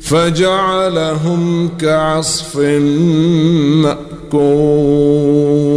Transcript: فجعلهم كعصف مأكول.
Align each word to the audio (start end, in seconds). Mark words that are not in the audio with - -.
فجعلهم 0.00 1.68
كعصف 1.78 2.56
مأكول. 3.82 5.75